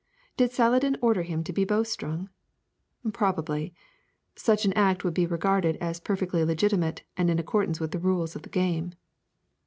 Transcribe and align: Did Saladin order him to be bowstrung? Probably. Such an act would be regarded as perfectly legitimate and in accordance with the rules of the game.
Did 0.35 0.51
Saladin 0.51 0.97
order 0.99 1.21
him 1.21 1.43
to 1.43 1.53
be 1.53 1.63
bowstrung? 1.63 2.29
Probably. 3.13 3.71
Such 4.35 4.65
an 4.65 4.73
act 4.73 5.03
would 5.03 5.13
be 5.13 5.27
regarded 5.27 5.75
as 5.75 5.99
perfectly 5.99 6.43
legitimate 6.43 7.03
and 7.15 7.29
in 7.29 7.37
accordance 7.37 7.79
with 7.79 7.91
the 7.91 7.99
rules 7.99 8.35
of 8.35 8.41
the 8.41 8.49
game. 8.49 8.95